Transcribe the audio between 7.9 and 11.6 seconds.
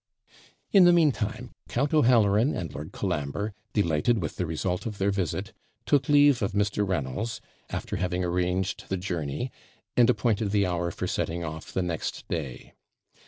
having arranged the journey, and appointed the hour for setting